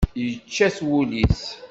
[0.25, 1.43] Yečča-t wul-is.